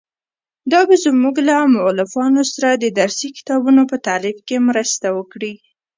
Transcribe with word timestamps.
دا 0.71 0.81
به 0.87 0.95
زموږ 1.05 1.35
له 1.47 1.55
مؤلفانو 1.75 2.41
سره 2.53 2.69
د 2.75 2.85
درسي 2.99 3.29
کتابونو 3.37 3.81
په 3.91 3.97
تالیف 4.07 4.37
کې 4.47 4.65
مرسته 4.69 5.07
وکړي. 5.17 5.53